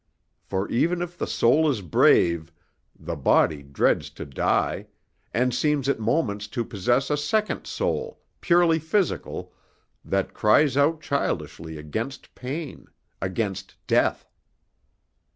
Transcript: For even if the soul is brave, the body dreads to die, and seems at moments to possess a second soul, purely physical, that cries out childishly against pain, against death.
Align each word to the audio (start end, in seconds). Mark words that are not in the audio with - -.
For 0.41 0.67
even 0.69 1.03
if 1.03 1.15
the 1.15 1.27
soul 1.27 1.69
is 1.69 1.83
brave, 1.83 2.51
the 2.99 3.15
body 3.15 3.61
dreads 3.61 4.09
to 4.09 4.25
die, 4.25 4.87
and 5.31 5.53
seems 5.53 5.87
at 5.87 5.99
moments 5.99 6.47
to 6.57 6.65
possess 6.65 7.11
a 7.11 7.15
second 7.17 7.67
soul, 7.67 8.19
purely 8.41 8.79
physical, 8.79 9.53
that 10.03 10.33
cries 10.33 10.75
out 10.75 11.01
childishly 11.01 11.77
against 11.77 12.33
pain, 12.33 12.87
against 13.21 13.75
death. 13.85 14.27